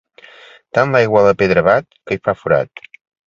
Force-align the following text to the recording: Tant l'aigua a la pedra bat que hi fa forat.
Tant 0.77 0.95
l'aigua 0.95 1.19
a 1.21 1.27
la 1.27 1.35
pedra 1.43 1.63
bat 1.69 1.87
que 2.07 2.17
hi 2.17 2.21
fa 2.29 2.37
forat. 2.39 2.85